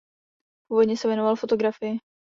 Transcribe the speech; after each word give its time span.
Původně 0.67 0.97
se 0.97 1.07
věnoval 1.07 1.35
fotografii. 1.35 1.97